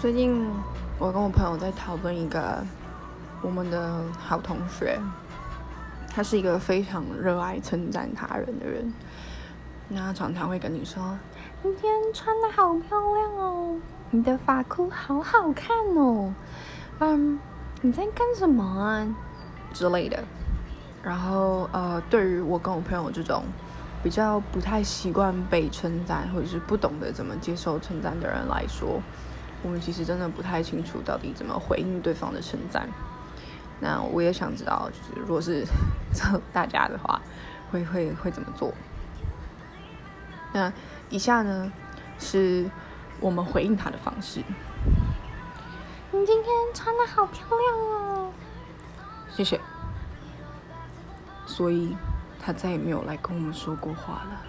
[0.00, 0.50] 最近
[0.98, 2.64] 我跟我朋友在讨论一个
[3.42, 4.98] 我们的好同学，
[6.08, 8.90] 他是一个非常热爱称赞他人的人。
[9.88, 11.18] 那他常常会跟你说
[11.62, 13.76] ：“今天穿的好漂亮哦，
[14.10, 16.32] 你的发箍好好看哦，
[17.00, 17.38] 嗯，
[17.82, 19.06] 你在干什么啊？”
[19.74, 20.24] 之类的。
[21.02, 23.42] 然后呃，对于我跟我朋友这种
[24.02, 28.98] 比较不太习惯被称赞，或者是不懂得怎么接受称赞的人来说，
[29.62, 32.88] 我们其实真的不太清楚到底怎么回应对方的称赞。
[33.80, 35.64] 那我也想知道，就是如果是
[36.52, 37.20] 大家的话，
[37.70, 38.72] 会会会怎么做？
[40.52, 40.72] 那
[41.08, 41.72] 以下呢，
[42.18, 42.68] 是
[43.20, 44.42] 我们回应他的方式。
[46.12, 48.32] 你今天穿的好漂亮哦，
[49.30, 49.60] 谢谢。
[51.46, 51.96] 所以
[52.38, 54.42] 他再也没有来跟我们说过话了。